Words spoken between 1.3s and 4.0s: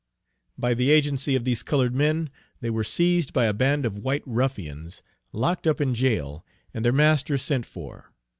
of these colored men, they were seized by a band of